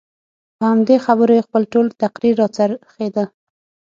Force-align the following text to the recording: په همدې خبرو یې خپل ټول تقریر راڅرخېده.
په 0.57 0.63
همدې 0.71 0.95
خبرو 1.05 1.33
یې 1.37 1.45
خپل 1.47 1.63
ټول 1.73 1.85
تقریر 2.03 2.33
راڅرخېده. 2.41 3.25